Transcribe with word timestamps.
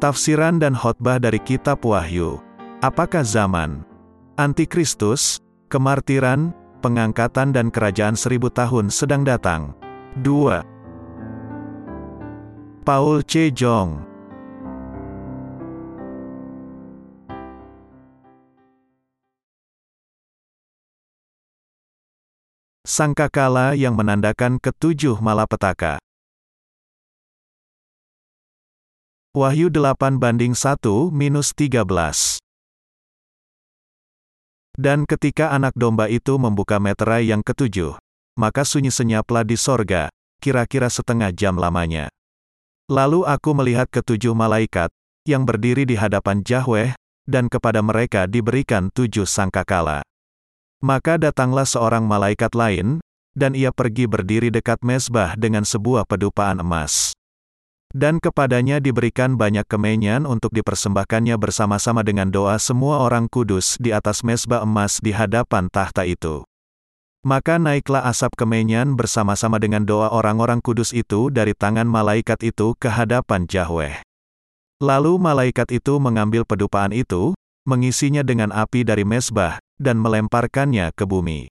Tafsiran 0.00 0.56
dan 0.56 0.72
khotbah 0.72 1.20
dari 1.20 1.36
Kitab 1.36 1.84
Wahyu. 1.84 2.40
Apakah 2.80 3.20
zaman 3.20 3.84
Antikristus, 4.40 5.44
kemartiran, 5.68 6.56
pengangkatan 6.80 7.52
dan 7.52 7.68
kerajaan 7.68 8.16
seribu 8.16 8.48
tahun 8.48 8.88
sedang 8.88 9.28
datang? 9.28 9.76
2. 10.24 10.64
Paul 12.80 13.20
C. 13.28 13.52
Jong 13.52 14.00
Sangkakala 22.88 23.76
yang 23.76 24.00
menandakan 24.00 24.56
ketujuh 24.56 25.20
malapetaka. 25.20 26.00
Wahyu 29.30 29.70
8 29.70 30.18
banding 30.18 30.58
1 30.58 31.14
minus 31.14 31.54
13. 31.54 31.86
Dan 34.74 35.06
ketika 35.06 35.54
anak 35.54 35.70
domba 35.78 36.10
itu 36.10 36.34
membuka 36.34 36.82
meterai 36.82 37.30
yang 37.30 37.38
ketujuh, 37.38 37.94
maka 38.34 38.66
sunyi 38.66 38.90
senyaplah 38.90 39.46
di 39.46 39.54
sorga, 39.54 40.10
kira-kira 40.42 40.90
setengah 40.90 41.30
jam 41.30 41.54
lamanya. 41.62 42.10
Lalu 42.90 43.22
aku 43.22 43.54
melihat 43.54 43.86
ketujuh 43.86 44.34
malaikat, 44.34 44.90
yang 45.22 45.46
berdiri 45.46 45.86
di 45.86 45.94
hadapan 45.94 46.42
Yahweh, 46.42 46.98
dan 47.30 47.46
kepada 47.46 47.86
mereka 47.86 48.26
diberikan 48.26 48.90
tujuh 48.90 49.30
sangkakala. 49.30 50.02
Maka 50.82 51.22
datanglah 51.22 51.70
seorang 51.70 52.02
malaikat 52.02 52.50
lain, 52.58 52.98
dan 53.38 53.54
ia 53.54 53.70
pergi 53.70 54.10
berdiri 54.10 54.50
dekat 54.50 54.82
mesbah 54.82 55.38
dengan 55.38 55.62
sebuah 55.62 56.02
pedupaan 56.02 56.58
emas. 56.66 57.14
Dan 57.90 58.22
kepadanya 58.22 58.78
diberikan 58.78 59.34
banyak 59.34 59.66
kemenyan 59.66 60.22
untuk 60.22 60.54
dipersembahkannya 60.54 61.34
bersama-sama 61.34 62.06
dengan 62.06 62.30
doa 62.30 62.54
semua 62.62 63.02
orang 63.02 63.26
kudus 63.26 63.74
di 63.82 63.90
atas 63.90 64.22
mesbah 64.22 64.62
emas 64.62 65.02
di 65.02 65.10
hadapan 65.10 65.66
tahta 65.66 66.06
itu. 66.06 66.46
Maka 67.26 67.58
naiklah 67.58 68.06
asap 68.06 68.32
kemenyan 68.38 68.94
bersama-sama 68.94 69.58
dengan 69.58 69.82
doa 69.82 70.08
orang-orang 70.14 70.62
kudus 70.62 70.94
itu 70.94 71.34
dari 71.34 71.50
tangan 71.50 71.84
malaikat 71.84 72.38
itu 72.46 72.78
ke 72.78 72.86
hadapan 72.86 73.44
Yahweh. 73.50 74.06
Lalu 74.80 75.18
malaikat 75.18 75.68
itu 75.74 75.98
mengambil 75.98 76.46
pedupaan 76.46 76.94
itu, 76.94 77.36
mengisinya 77.68 78.24
dengan 78.24 78.54
api 78.54 78.86
dari 78.86 79.04
mesbah, 79.04 79.60
dan 79.76 80.00
melemparkannya 80.00 80.94
ke 80.94 81.04
bumi. 81.04 81.50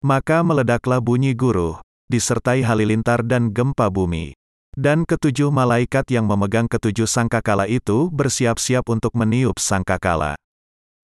Maka 0.00 0.40
meledaklah 0.40 1.02
bunyi 1.02 1.36
guruh, 1.36 1.82
disertai 2.06 2.62
halilintar 2.62 3.26
dan 3.26 3.50
gempa 3.50 3.90
bumi. 3.90 4.32
Dan 4.76 5.08
ketujuh 5.08 5.48
malaikat 5.48 6.04
yang 6.12 6.28
memegang 6.28 6.68
ketujuh 6.68 7.08
sangkakala 7.08 7.64
itu 7.64 8.12
bersiap-siap 8.12 8.84
untuk 8.92 9.16
meniup 9.16 9.56
sangkakala. 9.56 10.36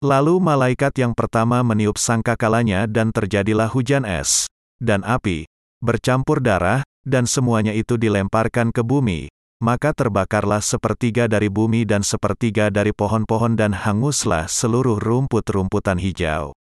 Lalu 0.04 0.36
malaikat 0.44 0.92
yang 1.00 1.16
pertama 1.16 1.64
meniup 1.64 1.96
sangkakalanya 1.96 2.92
dan 2.92 3.16
terjadilah 3.16 3.72
hujan 3.72 4.04
es, 4.04 4.52
dan 4.84 5.00
api, 5.08 5.48
bercampur 5.80 6.44
darah, 6.44 6.84
dan 7.08 7.24
semuanya 7.24 7.72
itu 7.72 7.96
dilemparkan 7.96 8.76
ke 8.76 8.84
bumi, 8.84 9.32
maka 9.64 9.96
terbakarlah 9.96 10.60
sepertiga 10.60 11.32
dari 11.32 11.48
bumi 11.48 11.88
dan 11.88 12.04
sepertiga 12.04 12.68
dari 12.68 12.92
pohon-pohon 12.92 13.56
dan 13.56 13.72
hanguslah 13.72 14.52
seluruh 14.52 15.00
rumput-rumputan 15.00 16.04
hijau. 16.04 16.52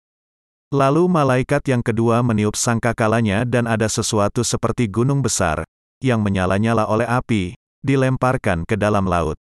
Lalu 0.71 1.11
malaikat 1.11 1.67
yang 1.67 1.83
kedua 1.83 2.23
meniup 2.23 2.55
sangkakalanya 2.55 3.43
dan 3.43 3.67
ada 3.67 3.91
sesuatu 3.91 4.39
seperti 4.39 4.87
gunung 4.87 5.19
besar, 5.19 5.67
yang 6.03 6.19
menyala-nyala 6.19 6.83
oleh 6.85 7.07
api, 7.07 7.55
dilemparkan 7.79 8.67
ke 8.67 8.75
dalam 8.75 9.07
laut. 9.07 9.39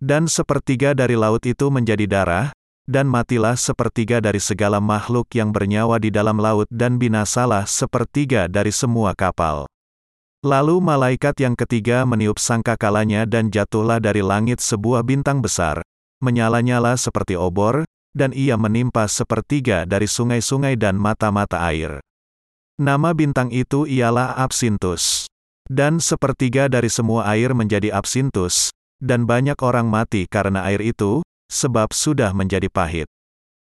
Dan 0.00 0.26
sepertiga 0.26 0.96
dari 0.96 1.14
laut 1.14 1.44
itu 1.44 1.68
menjadi 1.68 2.08
darah, 2.08 2.48
dan 2.84 3.08
matilah 3.08 3.56
sepertiga 3.56 4.20
dari 4.20 4.40
segala 4.40 4.80
makhluk 4.80 5.28
yang 5.32 5.52
bernyawa 5.52 5.96
di 5.96 6.12
dalam 6.12 6.36
laut 6.36 6.68
dan 6.68 7.00
binasalah 7.00 7.64
sepertiga 7.64 8.48
dari 8.48 8.72
semua 8.72 9.16
kapal. 9.16 9.64
Lalu 10.44 10.76
malaikat 10.84 11.40
yang 11.40 11.56
ketiga 11.56 12.04
meniup 12.04 12.36
sangkakalanya 12.36 13.24
dan 13.24 13.48
jatuhlah 13.48 13.96
dari 13.96 14.20
langit 14.20 14.60
sebuah 14.60 15.00
bintang 15.00 15.40
besar, 15.40 15.80
menyala-nyala 16.20 17.00
seperti 17.00 17.32
obor, 17.32 17.88
dan 18.12 18.36
ia 18.36 18.60
menimpa 18.60 19.08
sepertiga 19.08 19.88
dari 19.88 20.04
sungai-sungai 20.04 20.76
dan 20.76 21.00
mata-mata 21.00 21.64
air. 21.64 22.04
Nama 22.76 23.16
bintang 23.16 23.48
itu 23.48 23.88
ialah 23.88 24.36
Absintus. 24.36 25.23
Dan 25.70 25.96
sepertiga 25.96 26.68
dari 26.68 26.92
semua 26.92 27.24
air 27.32 27.56
menjadi 27.56 27.88
absintus, 27.96 28.68
dan 29.00 29.24
banyak 29.24 29.56
orang 29.64 29.88
mati 29.88 30.28
karena 30.28 30.64
air 30.68 30.84
itu, 30.84 31.24
sebab 31.48 31.92
sudah 31.92 32.36
menjadi 32.36 32.68
pahit. 32.68 33.08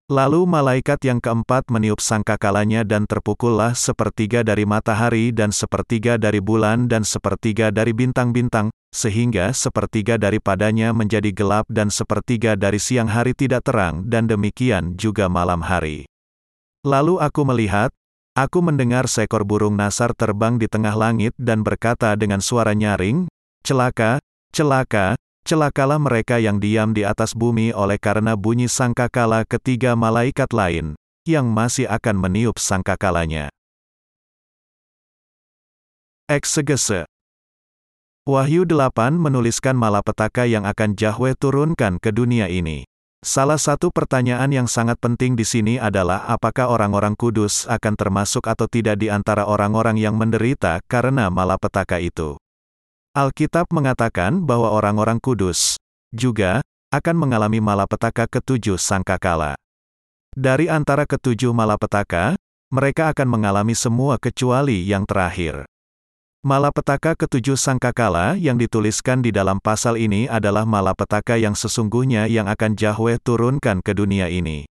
Lalu 0.08 0.48
malaikat 0.48 1.04
yang 1.04 1.20
keempat 1.20 1.68
meniup 1.68 2.00
sangkakalanya 2.00 2.88
dan 2.88 3.04
terpukullah 3.04 3.76
sepertiga 3.76 4.40
dari 4.40 4.64
matahari 4.64 5.36
dan 5.36 5.52
sepertiga 5.52 6.16
dari 6.16 6.40
bulan 6.40 6.88
dan 6.88 7.04
sepertiga 7.04 7.76
dari 7.76 7.92
bintang-bintang, 7.92 8.72
sehingga 8.96 9.52
sepertiga 9.52 10.16
daripadanya 10.16 10.96
menjadi 10.96 11.36
gelap 11.36 11.68
dan 11.68 11.92
sepertiga 11.92 12.56
dari 12.56 12.80
siang 12.80 13.12
hari 13.12 13.36
tidak 13.36 13.68
terang 13.68 14.08
dan 14.08 14.32
demikian 14.32 14.96
juga 14.96 15.28
malam 15.28 15.60
hari. 15.60 16.08
Lalu 16.88 17.20
aku 17.20 17.44
melihat, 17.44 17.92
Aku 18.38 18.62
mendengar 18.62 19.10
seekor 19.10 19.42
burung 19.42 19.74
nasar 19.74 20.14
terbang 20.14 20.62
di 20.62 20.70
tengah 20.70 20.94
langit 20.94 21.34
dan 21.42 21.66
berkata 21.66 22.14
dengan 22.14 22.38
suara 22.38 22.78
nyaring, 22.78 23.26
Celaka, 23.66 24.22
celaka, 24.54 25.18
celakalah 25.42 25.98
mereka 25.98 26.38
yang 26.38 26.62
diam 26.62 26.94
di 26.94 27.02
atas 27.02 27.34
bumi 27.34 27.74
oleh 27.74 27.98
karena 27.98 28.38
bunyi 28.38 28.70
sangkakala 28.70 29.42
ketiga 29.42 29.98
malaikat 29.98 30.54
lain, 30.54 30.94
yang 31.26 31.50
masih 31.50 31.90
akan 31.90 32.14
meniup 32.22 32.62
sangkakalanya. 32.62 33.50
Eksegese 36.30 37.10
Wahyu 38.30 38.70
8 38.70 39.18
menuliskan 39.18 39.74
malapetaka 39.74 40.46
yang 40.46 40.70
akan 40.70 40.94
Yahweh 40.94 41.34
turunkan 41.34 41.98
ke 41.98 42.14
dunia 42.14 42.54
ini. 42.54 42.86
Salah 43.26 43.58
satu 43.58 43.90
pertanyaan 43.90 44.54
yang 44.54 44.70
sangat 44.70 45.02
penting 45.02 45.34
di 45.34 45.42
sini 45.42 45.82
adalah 45.82 46.30
apakah 46.30 46.70
orang-orang 46.70 47.18
kudus 47.18 47.66
akan 47.66 47.98
termasuk 47.98 48.46
atau 48.46 48.70
tidak 48.70 49.02
di 49.02 49.10
antara 49.10 49.50
orang-orang 49.50 49.98
yang 49.98 50.14
menderita 50.14 50.86
karena 50.86 51.34
malapetaka 51.34 51.98
itu. 51.98 52.38
Alkitab 53.18 53.74
mengatakan 53.74 54.46
bahwa 54.46 54.70
orang-orang 54.70 55.18
kudus 55.18 55.82
juga 56.14 56.62
akan 56.94 57.16
mengalami 57.18 57.58
malapetaka 57.58 58.30
ketujuh 58.30 58.78
sangkakala. 58.78 59.58
Dari 60.38 60.70
antara 60.70 61.10
ketujuh 61.10 61.50
malapetaka, 61.50 62.38
mereka 62.70 63.10
akan 63.10 63.28
mengalami 63.28 63.74
semua 63.74 64.22
kecuali 64.22 64.86
yang 64.86 65.10
terakhir. 65.10 65.66
Malapetaka 66.46 67.18
ketujuh 67.18 67.58
sangkakala 67.58 68.38
yang 68.38 68.62
dituliskan 68.62 69.26
di 69.26 69.34
dalam 69.34 69.58
pasal 69.58 69.98
ini 69.98 70.30
adalah 70.30 70.70
malapetaka 70.70 71.34
yang 71.34 71.58
sesungguhnya 71.58 72.30
yang 72.30 72.46
akan 72.46 72.78
Yahweh 72.78 73.18
turunkan 73.26 73.82
ke 73.82 73.98
dunia 73.98 74.30
ini. 74.30 74.70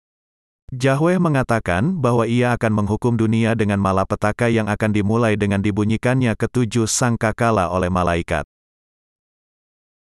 Yahweh 0.73 1.19
mengatakan 1.19 1.99
bahwa 1.99 2.25
ia 2.25 2.55
akan 2.55 2.81
menghukum 2.81 3.13
dunia 3.13 3.53
dengan 3.59 3.77
malapetaka 3.77 4.47
yang 4.47 4.71
akan 4.71 4.89
dimulai 4.95 5.35
dengan 5.35 5.59
dibunyikannya 5.59 6.33
ketujuh 6.33 6.87
sangkakala 6.89 7.69
oleh 7.69 7.91
malaikat. 7.91 8.47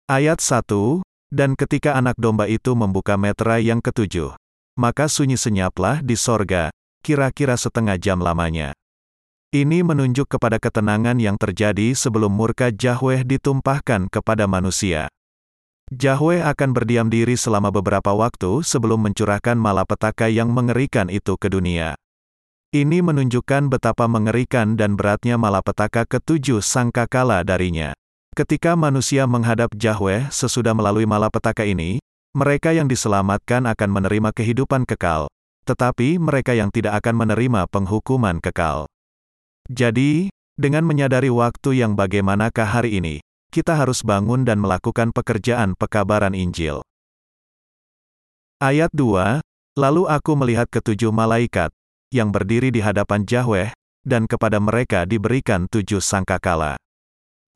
Ayat 0.07 0.39
1, 0.39 1.03
Dan 1.29 1.53
ketika 1.53 1.94
anak 2.00 2.16
domba 2.16 2.47
itu 2.47 2.72
membuka 2.72 3.19
meterai 3.19 3.67
yang 3.67 3.83
ketujuh, 3.83 4.33
maka 4.79 5.12
sunyi 5.12 5.35
senyaplah 5.35 6.00
di 6.00 6.16
sorga, 6.16 6.72
kira-kira 7.03 7.59
setengah 7.59 8.00
jam 8.00 8.23
lamanya. 8.23 8.72
Ini 9.53 9.85
menunjuk 9.85 10.25
kepada 10.25 10.57
ketenangan 10.57 11.22
yang 11.22 11.38
terjadi 11.38 11.94
sebelum 11.94 12.33
murka 12.33 12.73
Yahweh 12.73 13.27
ditumpahkan 13.27 14.09
kepada 14.09 14.50
manusia. 14.50 15.12
Yahweh 15.94 16.42
akan 16.42 16.74
berdiam 16.74 17.13
diri 17.13 17.38
selama 17.38 17.69
beberapa 17.69 18.09
waktu 18.09 18.65
sebelum 18.65 19.06
mencurahkan 19.06 19.53
malapetaka 19.53 20.33
yang 20.33 20.50
mengerikan 20.50 21.13
itu 21.13 21.38
ke 21.38 21.45
dunia. 21.45 21.94
Ini 22.74 23.06
menunjukkan 23.06 23.69
betapa 23.69 24.09
mengerikan 24.09 24.74
dan 24.74 24.97
beratnya 24.97 25.38
malapetaka 25.38 26.09
ketujuh 26.09 26.65
sangkakala 26.65 27.45
darinya. 27.45 27.94
Ketika 28.33 28.74
manusia 28.74 29.30
menghadap 29.30 29.71
Yahweh 29.77 30.27
sesudah 30.33 30.74
melalui 30.75 31.06
malapetaka 31.06 31.63
ini, 31.63 32.01
mereka 32.36 32.75
yang 32.75 32.92
diselamatkan 32.92 33.63
akan 33.63 33.89
menerima 33.95 34.36
kehidupan 34.36 34.83
kekal, 34.83 35.31
tetapi 35.63 36.19
mereka 36.19 36.51
yang 36.51 36.68
tidak 36.68 37.00
akan 37.00 37.15
menerima 37.15 37.63
penghukuman 37.71 38.44
kekal. 38.44 38.92
Jadi, 39.65 40.29
dengan 40.56 40.85
menyadari 40.85 41.33
waktu 41.33 41.81
yang 41.81 41.97
bagaimanakah 41.97 42.69
hari 42.69 43.01
ini, 43.01 43.15
kita 43.50 43.75
harus 43.75 44.06
bangun 44.06 44.45
dan 44.45 44.62
melakukan 44.62 45.09
pekerjaan 45.09 45.73
pekabaran 45.73 46.38
Injil. 46.38 46.85
Ayat 48.62 48.94
2, 48.94 49.44
Lalu 49.75 50.07
aku 50.07 50.39
melihat 50.39 50.71
ketujuh 50.71 51.12
malaikat, 51.12 51.67
yang 52.07 52.31
berdiri 52.31 52.71
di 52.71 52.79
hadapan 52.79 53.27
Yahweh, 53.27 53.75
dan 54.07 54.23
kepada 54.23 54.56
mereka 54.63 55.03
diberikan 55.03 55.68
tujuh 55.68 56.00
sangkakala. 56.00 56.79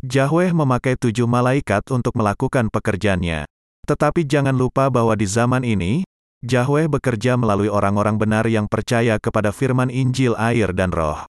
Yahweh 0.04 0.52
memakai 0.52 1.00
tujuh 1.00 1.24
malaikat 1.24 1.88
untuk 1.96 2.20
melakukan 2.20 2.68
pekerjaannya. 2.68 3.48
Tetapi 3.88 4.28
jangan 4.28 4.52
lupa 4.52 4.92
bahwa 4.92 5.16
di 5.16 5.24
zaman 5.24 5.64
ini, 5.64 6.04
Yahweh 6.44 6.92
bekerja 6.92 7.40
melalui 7.40 7.72
orang-orang 7.72 8.20
benar 8.20 8.44
yang 8.52 8.68
percaya 8.68 9.16
kepada 9.16 9.56
firman 9.56 9.88
Injil 9.88 10.36
air 10.36 10.76
dan 10.76 10.92
roh. 10.92 11.24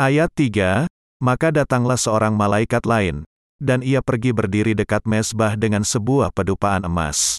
Ayat 0.00 0.32
3, 0.32 0.88
Maka 1.20 1.52
datanglah 1.52 2.00
seorang 2.00 2.32
malaikat 2.32 2.88
lain, 2.88 3.28
dan 3.60 3.84
ia 3.84 4.00
pergi 4.00 4.32
berdiri 4.32 4.72
dekat 4.72 5.04
mesbah 5.04 5.54
dengan 5.54 5.84
sebuah 5.84 6.32
pedupaan 6.32 6.88
emas. 6.88 7.38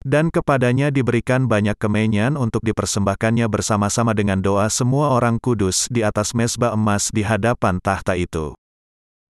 Dan 0.00 0.32
kepadanya 0.32 0.88
diberikan 0.88 1.44
banyak 1.44 1.76
kemenyan 1.76 2.40
untuk 2.40 2.64
dipersembahkannya 2.64 3.44
bersama-sama 3.52 4.16
dengan 4.16 4.40
doa 4.40 4.72
semua 4.72 5.12
orang 5.12 5.36
kudus 5.36 5.86
di 5.92 6.00
atas 6.00 6.32
mesbah 6.32 6.72
emas 6.72 7.12
di 7.12 7.20
hadapan 7.20 7.76
tahta 7.84 8.16
itu. 8.16 8.56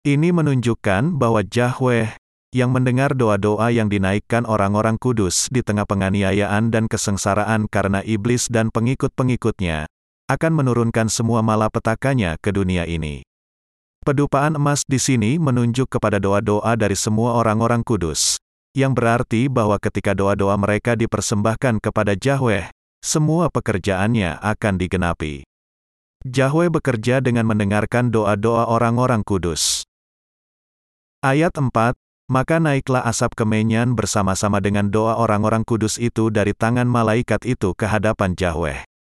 Ini 0.07 0.31
menunjukkan 0.31 1.19
bahwa 1.19 1.43
Yahweh, 1.43 2.15
yang 2.55 2.71
mendengar 2.71 3.13
doa-doa 3.19 3.75
yang 3.75 3.91
dinaikkan 3.91 4.47
orang-orang 4.47 4.97
kudus 5.03 5.51
di 5.51 5.67
tengah 5.67 5.83
penganiayaan 5.83 6.71
dan 6.71 6.87
kesengsaraan 6.87 7.67
karena 7.67 8.07
iblis 8.07 8.47
dan 8.47 8.71
pengikut-pengikutnya, 8.71 9.91
akan 10.27 10.53
menurunkan 10.59 11.07
semua 11.07 11.43
malapetakanya 11.43 12.35
ke 12.43 12.51
dunia 12.51 12.83
ini. 12.87 13.23
Pedupaan 14.03 14.55
emas 14.55 14.87
di 14.87 15.03
sini 15.03 15.35
menunjuk 15.39 15.91
kepada 15.99 16.23
doa-doa 16.23 16.79
dari 16.79 16.95
semua 16.95 17.39
orang-orang 17.39 17.83
kudus, 17.83 18.39
yang 18.75 18.95
berarti 18.95 19.51
bahwa 19.51 19.79
ketika 19.83 20.15
doa-doa 20.15 20.55
mereka 20.55 20.95
dipersembahkan 20.95 21.83
kepada 21.83 22.15
Yahweh, 22.15 22.71
semua 23.03 23.51
pekerjaannya 23.51 24.39
akan 24.43 24.75
digenapi. 24.79 25.43
Yahweh 26.27 26.71
bekerja 26.71 27.23
dengan 27.23 27.47
mendengarkan 27.47 28.11
doa-doa 28.11 28.67
orang-orang 28.67 29.23
kudus. 29.23 29.87
Ayat 31.23 31.55
4, 31.55 31.71
Maka 32.27 32.59
naiklah 32.59 33.07
asap 33.07 33.39
kemenyan 33.39 33.95
bersama-sama 33.95 34.59
dengan 34.59 34.91
doa 34.91 35.15
orang-orang 35.15 35.63
kudus 35.63 35.95
itu 35.95 36.27
dari 36.35 36.51
tangan 36.59 36.91
malaikat 36.91 37.47
itu 37.47 37.71
ke 37.79 37.87
hadapan 37.87 38.35
Yahweh. 38.35 38.96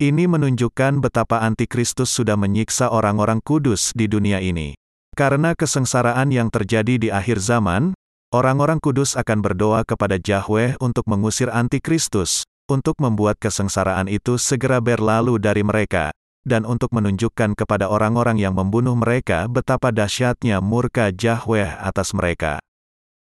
Ini 0.00 0.24
menunjukkan 0.24 1.04
betapa 1.04 1.44
antikristus 1.44 2.08
sudah 2.08 2.32
menyiksa 2.32 2.88
orang-orang 2.88 3.36
kudus 3.44 3.92
di 3.92 4.08
dunia 4.08 4.40
ini. 4.40 4.72
Karena 5.12 5.52
kesengsaraan 5.52 6.32
yang 6.32 6.48
terjadi 6.48 6.96
di 6.96 7.12
akhir 7.12 7.36
zaman, 7.36 7.92
orang-orang 8.32 8.80
kudus 8.80 9.12
akan 9.12 9.44
berdoa 9.44 9.84
kepada 9.84 10.16
Yahweh 10.16 10.80
untuk 10.80 11.04
mengusir 11.04 11.52
antikristus, 11.52 12.48
untuk 12.72 12.96
membuat 12.96 13.36
kesengsaraan 13.44 14.08
itu 14.08 14.40
segera 14.40 14.80
berlalu 14.80 15.36
dari 15.36 15.60
mereka, 15.60 16.16
dan 16.48 16.64
untuk 16.64 16.96
menunjukkan 16.96 17.52
kepada 17.52 17.92
orang-orang 17.92 18.40
yang 18.40 18.56
membunuh 18.56 18.96
mereka 18.96 19.52
betapa 19.52 19.92
dahsyatnya 19.92 20.64
murka 20.64 21.12
Yahweh 21.12 21.76
atas 21.76 22.16
mereka. 22.16 22.56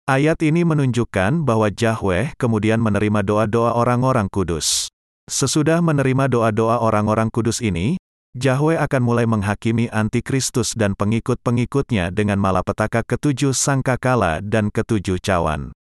Ayat 0.04 0.36
ini 0.44 0.68
menunjukkan 0.68 1.48
bahwa 1.48 1.72
Yahweh 1.72 2.36
kemudian 2.36 2.84
menerima 2.84 3.24
doa-doa 3.24 3.72
orang-orang 3.72 4.28
kudus. 4.28 4.87
Sesudah 5.28 5.84
menerima 5.84 6.32
doa-doa 6.32 6.80
orang-orang 6.80 7.28
kudus 7.28 7.60
ini, 7.60 8.00
Yahweh 8.32 8.80
akan 8.80 9.02
mulai 9.04 9.28
menghakimi 9.28 9.92
antikristus 9.92 10.72
dan 10.72 10.96
pengikut-pengikutnya 10.96 12.08
dengan 12.12 12.40
malapetaka 12.40 13.04
ketujuh 13.04 13.52
sangkakala 13.52 14.40
dan 14.40 14.72
ketujuh 14.72 15.20
cawan. 15.20 15.76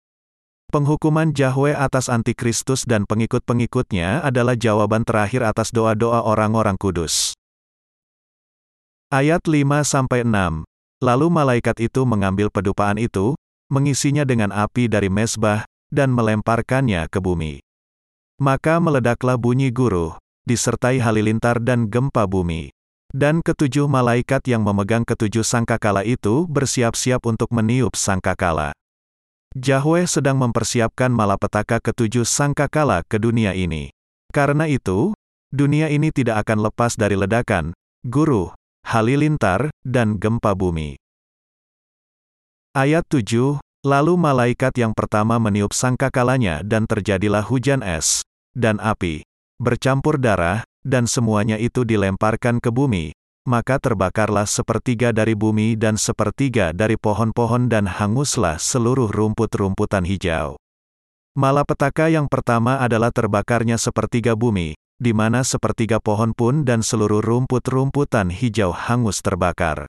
Penghukuman 0.73 1.29
Yahweh 1.29 1.77
atas 1.77 2.09
antikristus 2.09 2.89
dan 2.89 3.05
pengikut-pengikutnya 3.05 4.25
adalah 4.25 4.57
jawaban 4.57 5.05
terakhir 5.05 5.45
atas 5.45 5.69
doa-doa 5.69 6.25
orang-orang 6.25 6.77
kudus. 6.77 7.37
Ayat 9.13 9.45
5-6 9.45 10.65
Lalu 11.05 11.27
malaikat 11.29 11.77
itu 11.85 12.01
mengambil 12.07 12.49
pedupaan 12.49 12.97
itu, 12.97 13.37
mengisinya 13.69 14.25
dengan 14.25 14.49
api 14.49 14.89
dari 14.89 15.11
mesbah, 15.11 15.69
dan 15.93 16.13
melemparkannya 16.13 17.05
ke 17.09 17.21
bumi. 17.21 17.64
Maka 18.35 18.83
meledaklah 18.83 19.39
bunyi 19.39 19.71
guruh, 19.71 20.19
disertai 20.43 20.99
halilintar 20.99 21.63
dan 21.63 21.87
gempa 21.87 22.27
bumi. 22.27 22.75
Dan 23.15 23.39
ketujuh 23.39 23.87
malaikat 23.87 24.43
yang 24.51 24.59
memegang 24.67 25.07
ketujuh 25.07 25.47
sangkakala 25.47 26.03
itu 26.03 26.43
bersiap-siap 26.51 27.23
untuk 27.23 27.47
meniup 27.55 27.95
sangkakala. 27.95 28.75
Yahweh 29.55 30.03
sedang 30.03 30.35
mempersiapkan 30.35 31.15
malapetaka 31.15 31.79
ketujuh 31.79 32.27
sangkakala 32.27 33.07
ke 33.07 33.15
dunia 33.15 33.55
ini. 33.55 33.95
Karena 34.35 34.67
itu, 34.67 35.15
dunia 35.55 35.87
ini 35.87 36.11
tidak 36.11 36.43
akan 36.43 36.67
lepas 36.67 36.99
dari 36.99 37.15
ledakan, 37.15 37.71
guruh, 38.03 38.51
halilintar, 38.83 39.71
dan 39.87 40.19
gempa 40.19 40.51
bumi. 40.51 40.99
Ayat 42.75 43.07
7, 43.07 43.63
Lalu 43.85 44.17
malaikat 44.17 44.73
yang 44.81 44.97
pertama 44.97 45.37
meniup 45.37 45.69
sangkakalanya 45.69 46.65
dan 46.65 46.89
terjadilah 46.89 47.45
hujan 47.45 47.85
es, 47.85 48.25
dan 48.57 48.81
api, 48.81 49.21
bercampur 49.61 50.17
darah, 50.17 50.65
dan 50.81 51.05
semuanya 51.05 51.61
itu 51.61 51.85
dilemparkan 51.85 52.57
ke 52.57 52.73
bumi, 52.73 53.13
maka 53.45 53.77
terbakarlah 53.77 54.49
sepertiga 54.49 55.13
dari 55.13 55.37
bumi 55.37 55.77
dan 55.77 56.01
sepertiga 56.01 56.73
dari 56.73 56.97
pohon-pohon 56.97 57.69
dan 57.69 57.85
hanguslah 57.85 58.57
seluruh 58.57 59.13
rumput-rumputan 59.13 60.01
hijau. 60.01 60.57
Malapetaka 61.37 62.09
yang 62.09 62.25
pertama 62.25 62.81
adalah 62.81 63.13
terbakarnya 63.13 63.77
sepertiga 63.77 64.33
bumi, 64.33 64.73
di 64.97 65.13
mana 65.13 65.45
sepertiga 65.45 66.01
pohon 66.01 66.33
pun 66.33 66.65
dan 66.65 66.81
seluruh 66.81 67.21
rumput-rumputan 67.21 68.33
hijau 68.33 68.73
hangus 68.73 69.21
terbakar. 69.21 69.85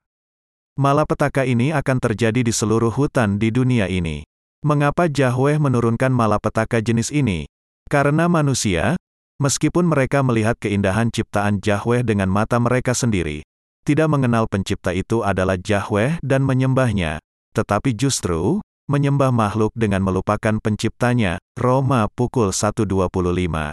Malapetaka 0.76 1.48
ini 1.48 1.72
akan 1.72 1.96
terjadi 1.96 2.44
di 2.44 2.52
seluruh 2.52 2.92
hutan 2.92 3.40
di 3.40 3.48
dunia 3.48 3.88
ini. 3.88 4.28
Mengapa 4.60 5.08
Yahweh 5.08 5.56
menurunkan 5.56 6.12
malapetaka 6.12 6.84
jenis 6.84 7.08
ini? 7.08 7.48
Karena 7.88 8.28
manusia, 8.28 9.00
meskipun 9.40 9.88
mereka 9.88 10.20
melihat 10.20 10.60
keindahan 10.60 11.08
ciptaan 11.08 11.64
Yahweh 11.64 12.04
dengan 12.04 12.28
mata 12.28 12.60
mereka 12.60 12.92
sendiri, 12.92 13.40
tidak 13.88 14.12
mengenal 14.12 14.44
pencipta 14.52 14.92
itu 14.92 15.24
adalah 15.24 15.56
Yahweh 15.56 16.20
dan 16.20 16.44
menyembahnya, 16.44 17.24
tetapi 17.56 17.96
justru, 17.96 18.60
menyembah 18.84 19.32
makhluk 19.32 19.72
dengan 19.72 20.04
melupakan 20.04 20.60
penciptanya, 20.60 21.40
Roma 21.56 22.04
pukul 22.12 22.52
1.25. 22.52 23.72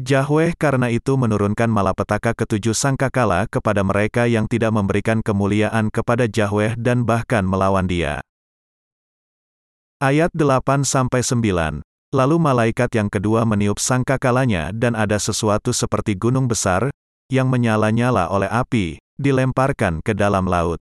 Yahweh 0.00 0.56
karena 0.56 0.88
itu 0.88 1.20
menurunkan 1.20 1.68
malapetaka 1.68 2.32
ketujuh 2.32 2.72
sangkakala 2.72 3.44
kepada 3.52 3.84
mereka 3.84 4.24
yang 4.24 4.48
tidak 4.48 4.72
memberikan 4.72 5.20
kemuliaan 5.20 5.92
kepada 5.92 6.24
Yahweh 6.24 6.72
dan 6.80 7.04
bahkan 7.04 7.44
melawan 7.44 7.84
dia. 7.84 8.24
Ayat 10.00 10.32
8-9 10.32 11.84
Lalu 12.10 12.36
malaikat 12.42 12.90
yang 12.96 13.06
kedua 13.06 13.46
meniup 13.46 13.78
sangkakalanya 13.78 14.74
dan 14.74 14.98
ada 14.98 15.20
sesuatu 15.20 15.70
seperti 15.70 16.18
gunung 16.18 16.50
besar, 16.50 16.90
yang 17.30 17.46
menyala-nyala 17.46 18.26
oleh 18.34 18.50
api, 18.50 18.98
dilemparkan 19.14 20.02
ke 20.02 20.10
dalam 20.16 20.50
laut. 20.50 20.82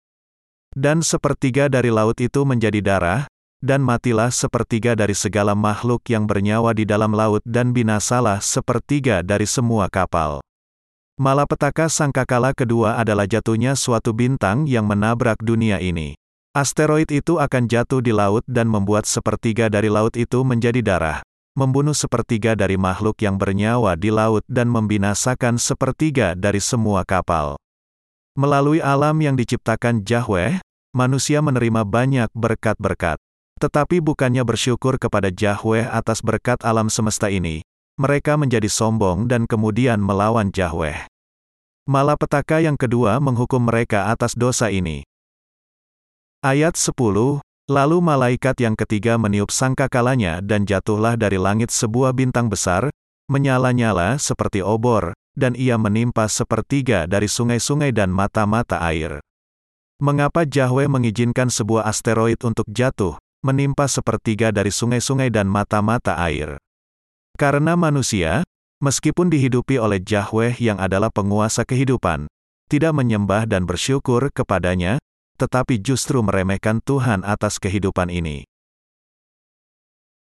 Dan 0.75 0.99
sepertiga 0.99 1.71
dari 1.71 1.93
laut 1.93 2.19
itu 2.19 2.43
menjadi 2.43 2.83
darah, 2.83 3.21
dan 3.63 3.79
matilah 3.79 4.27
sepertiga 4.27 4.91
dari 4.91 5.15
segala 5.15 5.55
makhluk 5.55 6.03
yang 6.11 6.27
bernyawa 6.27 6.75
di 6.75 6.83
dalam 6.83 7.15
laut 7.15 7.39
dan 7.47 7.71
binasalah 7.71 8.43
sepertiga 8.43 9.23
dari 9.23 9.47
semua 9.47 9.87
kapal. 9.87 10.43
Malapetaka 11.15 11.87
sangkakala 11.87 12.51
kedua 12.51 12.99
adalah 12.99 13.23
jatuhnya 13.23 13.79
suatu 13.79 14.11
bintang 14.11 14.67
yang 14.67 14.83
menabrak 14.83 15.39
dunia 15.39 15.79
ini. 15.79 16.19
Asteroid 16.51 17.07
itu 17.09 17.39
akan 17.39 17.71
jatuh 17.71 18.03
di 18.03 18.11
laut 18.11 18.43
dan 18.45 18.67
membuat 18.67 19.07
sepertiga 19.07 19.71
dari 19.71 19.87
laut 19.87 20.19
itu 20.19 20.43
menjadi 20.43 20.83
darah, 20.83 21.19
membunuh 21.55 21.95
sepertiga 21.95 22.59
dari 22.59 22.75
makhluk 22.75 23.15
yang 23.23 23.39
bernyawa 23.39 23.95
di 23.95 24.11
laut 24.11 24.43
dan 24.51 24.67
membinasakan 24.67 25.55
sepertiga 25.55 26.35
dari 26.35 26.59
semua 26.59 27.07
kapal. 27.07 27.55
Melalui 28.35 28.83
alam 28.83 29.15
yang 29.23 29.39
diciptakan 29.39 30.03
Yahweh, 30.03 30.59
manusia 30.91 31.39
menerima 31.39 31.87
banyak 31.87 32.29
berkat-berkat. 32.35 33.21
Tetapi 33.63 34.03
bukannya 34.03 34.43
bersyukur 34.43 34.99
kepada 34.99 35.31
Yahweh 35.31 35.87
atas 35.87 36.19
berkat 36.19 36.59
alam 36.67 36.91
semesta 36.91 37.31
ini, 37.31 37.63
mereka 37.95 38.35
menjadi 38.35 38.67
sombong 38.67 39.31
dan 39.31 39.47
kemudian 39.47 40.03
melawan 40.03 40.51
Yahweh. 40.51 41.07
Malapetaka 41.87 42.59
yang 42.59 42.75
kedua 42.75 43.23
menghukum 43.23 43.63
mereka 43.63 44.11
atas 44.11 44.35
dosa 44.35 44.67
ini. 44.67 45.07
Ayat 46.43 46.75
10, 46.75 47.39
Lalu 47.71 48.03
malaikat 48.03 48.59
yang 48.59 48.75
ketiga 48.75 49.15
meniup 49.15 49.47
sangkakalanya 49.47 50.43
dan 50.43 50.67
jatuhlah 50.67 51.15
dari 51.15 51.39
langit 51.39 51.71
sebuah 51.71 52.11
bintang 52.11 52.51
besar, 52.51 52.91
menyala-nyala 53.31 54.19
seperti 54.19 54.59
obor, 54.59 55.15
dan 55.39 55.55
ia 55.55 55.79
menimpa 55.79 56.27
sepertiga 56.27 57.07
dari 57.07 57.31
sungai-sungai 57.31 57.95
dan 57.95 58.11
mata-mata 58.11 58.83
air. 58.83 59.23
Mengapa 60.03 60.43
Yahweh 60.43 60.91
mengizinkan 60.91 61.47
sebuah 61.47 61.87
asteroid 61.87 62.43
untuk 62.43 62.67
jatuh, 62.67 63.15
menimpa 63.43 63.91
sepertiga 63.91 64.49
dari 64.55 64.71
sungai-sungai 64.71 65.27
dan 65.27 65.51
mata-mata 65.51 66.15
air. 66.15 66.57
Karena 67.35 67.75
manusia, 67.75 68.47
meskipun 68.79 69.27
dihidupi 69.27 69.75
oleh 69.75 69.99
Yahweh 69.99 70.55
yang 70.63 70.79
adalah 70.79 71.11
penguasa 71.11 71.67
kehidupan, 71.67 72.31
tidak 72.71 72.95
menyembah 72.95 73.43
dan 73.43 73.67
bersyukur 73.67 74.31
kepadanya, 74.31 74.97
tetapi 75.35 75.83
justru 75.83 76.23
meremehkan 76.23 76.79
Tuhan 76.79 77.27
atas 77.27 77.59
kehidupan 77.59 78.07
ini. 78.07 78.47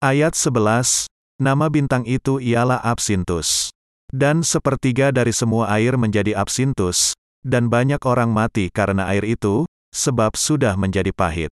Ayat 0.01 0.33
11, 0.33 1.05
nama 1.37 1.69
bintang 1.69 2.01
itu 2.09 2.41
ialah 2.41 2.81
Absintus. 2.81 3.69
Dan 4.11 4.43
sepertiga 4.43 5.13
dari 5.13 5.31
semua 5.31 5.71
air 5.71 5.95
menjadi 5.95 6.35
absintus, 6.35 7.15
dan 7.47 7.71
banyak 7.71 8.03
orang 8.03 8.27
mati 8.27 8.67
karena 8.67 9.07
air 9.07 9.23
itu, 9.23 9.63
sebab 9.95 10.35
sudah 10.35 10.75
menjadi 10.75 11.15
pahit. 11.15 11.47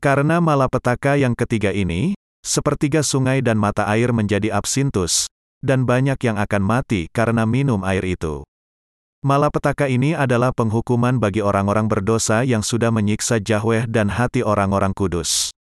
Karena 0.00 0.40
malapetaka 0.40 1.20
yang 1.20 1.36
ketiga 1.36 1.76
ini, 1.76 2.16
sepertiga 2.40 3.04
sungai 3.04 3.44
dan 3.44 3.60
mata 3.60 3.84
air 3.84 4.16
menjadi 4.16 4.48
absintus, 4.48 5.28
dan 5.60 5.84
banyak 5.84 6.16
yang 6.24 6.40
akan 6.40 6.64
mati 6.64 7.12
karena 7.12 7.44
minum 7.44 7.84
air 7.84 8.00
itu. 8.08 8.40
Malapetaka 9.20 9.92
ini 9.92 10.16
adalah 10.16 10.56
penghukuman 10.56 11.20
bagi 11.20 11.44
orang-orang 11.44 11.84
berdosa 11.84 12.40
yang 12.48 12.64
sudah 12.64 12.88
menyiksa 12.88 13.44
Yahweh 13.44 13.84
dan 13.84 14.08
hati 14.08 14.40
orang-orang 14.40 14.96
kudus. 14.96 15.52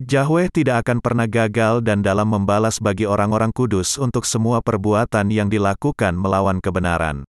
Yahweh 0.00 0.48
tidak 0.48 0.88
akan 0.88 1.04
pernah 1.04 1.28
gagal 1.28 1.84
dan 1.84 2.00
dalam 2.00 2.32
membalas 2.32 2.80
bagi 2.80 3.04
orang-orang 3.04 3.52
kudus 3.52 4.00
untuk 4.00 4.24
semua 4.24 4.64
perbuatan 4.64 5.28
yang 5.28 5.52
dilakukan 5.52 6.16
melawan 6.16 6.64
kebenaran. 6.64 7.28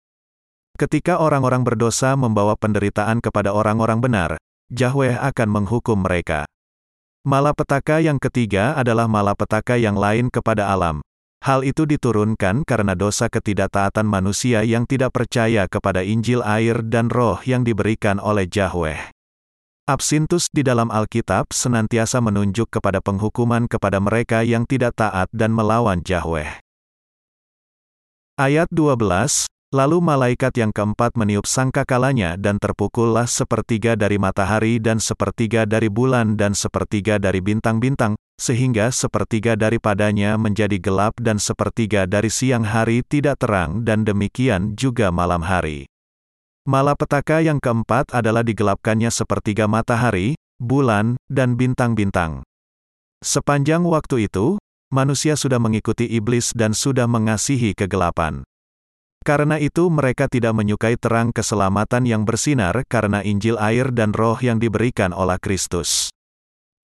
Ketika 0.79 1.19
orang-orang 1.19 1.67
berdosa 1.67 2.15
membawa 2.15 2.55
penderitaan 2.55 3.19
kepada 3.19 3.51
orang-orang 3.51 4.00
benar, 4.00 4.39
Yahweh 4.70 5.18
akan 5.18 5.50
menghukum 5.50 6.06
mereka. 6.06 6.46
Malapetaka 7.28 8.00
yang 8.00 8.16
ketiga 8.16 8.74
adalah 8.80 9.10
malapetaka 9.10 9.76
yang 9.76 10.00
lain 10.00 10.32
kepada 10.32 10.72
alam. 10.72 11.04
Hal 11.40 11.64
itu 11.64 11.88
diturunkan 11.88 12.68
karena 12.68 12.96
dosa 12.96 13.32
ketidaktaatan 13.32 14.04
manusia 14.04 14.64
yang 14.64 14.84
tidak 14.84 15.16
percaya 15.16 15.68
kepada 15.72 16.04
Injil 16.04 16.44
air 16.44 16.84
dan 16.84 17.08
roh 17.08 17.40
yang 17.48 17.64
diberikan 17.64 18.20
oleh 18.20 18.48
Yahweh. 18.48 19.12
Absintus 19.90 20.54
di 20.54 20.62
dalam 20.62 20.94
Alkitab 20.94 21.50
senantiasa 21.50 22.22
menunjuk 22.22 22.70
kepada 22.70 23.02
penghukuman 23.02 23.66
kepada 23.66 23.98
mereka 23.98 24.46
yang 24.46 24.70
tidak 24.70 25.00
taat 25.00 25.32
dan 25.34 25.50
melawan 25.50 26.06
Yahweh. 26.06 26.62
Ayat 28.38 28.70
12, 28.70 29.50
Lalu 29.70 30.02
malaikat 30.02 30.58
yang 30.58 30.74
keempat 30.74 31.14
meniup 31.14 31.46
sangkakalanya 31.46 32.42
dan 32.42 32.58
terpukullah 32.58 33.30
sepertiga 33.30 33.94
dari 33.94 34.18
matahari 34.18 34.82
dan 34.82 34.98
sepertiga 34.98 35.70
dari 35.70 35.94
bulan 35.94 36.34
dan 36.34 36.58
sepertiga 36.58 37.22
dari 37.22 37.38
bintang-bintang, 37.38 38.18
sehingga 38.42 38.90
sepertiga 38.90 39.54
daripadanya 39.54 40.42
menjadi 40.42 40.82
gelap 40.82 41.14
dan 41.22 41.38
sepertiga 41.38 42.10
dari 42.10 42.34
siang 42.34 42.66
hari 42.66 43.06
tidak 43.06 43.46
terang 43.46 43.86
dan 43.86 44.02
demikian 44.02 44.74
juga 44.74 45.14
malam 45.14 45.46
hari. 45.46 45.86
Malapetaka 46.66 47.46
yang 47.46 47.62
keempat 47.62 48.10
adalah 48.10 48.42
digelapkannya 48.42 49.14
sepertiga 49.14 49.70
matahari, 49.70 50.34
bulan, 50.58 51.14
dan 51.30 51.54
bintang-bintang. 51.54 52.42
Sepanjang 53.22 53.86
waktu 53.86 54.26
itu, 54.26 54.58
manusia 54.90 55.38
sudah 55.38 55.62
mengikuti 55.62 56.10
iblis 56.10 56.58
dan 56.58 56.74
sudah 56.74 57.06
mengasihi 57.06 57.78
kegelapan. 57.78 58.49
Karena 59.22 59.60
itu 59.60 59.92
mereka 59.92 60.32
tidak 60.32 60.56
menyukai 60.56 60.96
terang 60.96 61.36
keselamatan 61.36 62.08
yang 62.08 62.24
bersinar 62.24 62.88
karena 62.88 63.20
Injil 63.20 63.60
air 63.60 63.92
dan 63.92 64.16
roh 64.16 64.40
yang 64.40 64.58
diberikan 64.58 65.12
oleh 65.12 65.36
Kristus. 65.38 66.10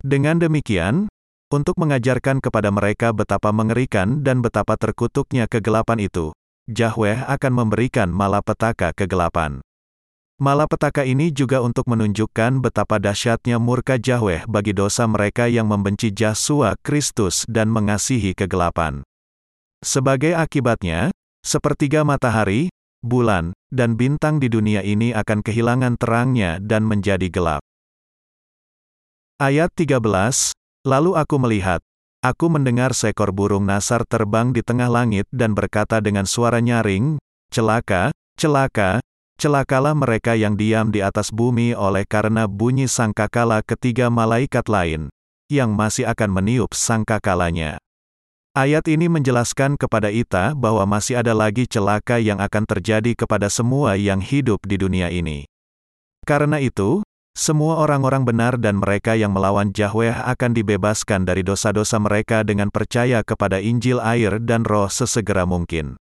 Dengan 0.01 0.39
demikian, 0.41 1.11
untuk 1.51 1.75
mengajarkan 1.75 2.39
kepada 2.39 2.71
mereka 2.71 3.11
betapa 3.11 3.51
mengerikan 3.51 4.23
dan 4.23 4.39
betapa 4.39 4.79
terkutuknya 4.79 5.51
kegelapan 5.51 5.99
itu, 5.99 6.31
Yahweh 6.71 7.27
akan 7.27 7.51
memberikan 7.51 8.07
malapetaka 8.07 8.95
kegelapan. 8.95 9.59
Malapetaka 10.41 11.05
ini 11.05 11.29
juga 11.29 11.61
untuk 11.61 11.85
menunjukkan 11.85 12.65
betapa 12.65 12.97
dahsyatnya 12.97 13.61
murka 13.61 14.01
Yahweh 14.01 14.49
bagi 14.49 14.73
dosa 14.73 15.05
mereka 15.05 15.45
yang 15.45 15.69
membenci 15.69 16.09
Yesus 16.09 16.73
Kristus 16.81 17.45
dan 17.45 17.69
mengasihi 17.69 18.33
kegelapan. 18.33 19.05
Sebagai 19.85 20.33
akibatnya, 20.33 21.13
sepertiga 21.45 22.01
matahari, 22.07 22.71
bulan, 23.01 23.51
dan 23.73 23.97
bintang 23.97 24.37
di 24.37 24.47
dunia 24.47 24.85
ini 24.85 25.11
akan 25.11 25.41
kehilangan 25.41 25.97
terangnya 25.97 26.61
dan 26.61 26.85
menjadi 26.87 27.27
gelap. 27.27 27.61
Ayat 29.41 29.73
13, 29.73 30.01
Lalu 30.81 31.13
aku 31.13 31.37
melihat, 31.37 31.81
aku 32.25 32.49
mendengar 32.49 32.97
seekor 32.97 33.29
burung 33.29 33.69
nasar 33.69 34.01
terbang 34.09 34.49
di 34.49 34.65
tengah 34.65 34.89
langit 34.89 35.29
dan 35.29 35.53
berkata 35.53 36.01
dengan 36.01 36.25
suara 36.25 36.57
nyaring, 36.57 37.21
Celaka, 37.53 38.09
celaka, 38.33 39.01
Celakalah 39.41 39.97
mereka 39.97 40.37
yang 40.37 40.53
diam 40.53 40.93
di 40.93 41.01
atas 41.01 41.33
bumi 41.33 41.73
oleh 41.73 42.05
karena 42.05 42.45
bunyi 42.45 42.85
sangkakala 42.85 43.65
ketiga 43.65 44.05
malaikat 44.13 44.69
lain, 44.69 45.09
yang 45.49 45.73
masih 45.73 46.05
akan 46.05 46.29
meniup 46.29 46.77
sangkakalanya. 46.77 47.81
Ayat 48.51 48.83
ini 48.91 49.07
menjelaskan 49.07 49.79
kepada 49.79 50.11
kita 50.11 50.51
bahwa 50.59 50.83
masih 50.83 51.23
ada 51.23 51.31
lagi 51.31 51.63
celaka 51.63 52.19
yang 52.19 52.43
akan 52.43 52.67
terjadi 52.67 53.15
kepada 53.15 53.47
semua 53.47 53.95
yang 53.95 54.19
hidup 54.19 54.59
di 54.67 54.75
dunia 54.75 55.07
ini. 55.07 55.47
Karena 56.27 56.59
itu, 56.59 56.99
semua 57.31 57.79
orang-orang 57.79 58.27
benar 58.27 58.59
dan 58.59 58.83
mereka 58.83 59.15
yang 59.15 59.31
melawan 59.31 59.71
Yahweh 59.71 60.11
akan 60.35 60.51
dibebaskan 60.51 61.23
dari 61.23 61.47
dosa-dosa 61.47 61.95
mereka 62.03 62.43
dengan 62.43 62.67
percaya 62.67 63.23
kepada 63.23 63.63
Injil 63.63 64.03
air 64.03 64.35
dan 64.43 64.67
roh 64.67 64.91
sesegera 64.91 65.47
mungkin. 65.47 66.00